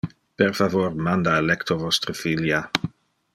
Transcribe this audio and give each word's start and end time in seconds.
Per 0.41 0.45
favor, 0.59 0.95
manda 1.09 1.35
a 1.41 1.43
lecto 1.49 1.77
vostre 1.85 2.17
filia. 2.23 2.67